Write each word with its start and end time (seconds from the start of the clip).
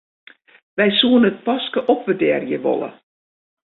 Wy 0.77 0.87
soenen 0.97 1.29
it 1.31 1.39
paske 1.45 1.79
opwurdearje 1.93 2.57
wolle. 2.65 2.89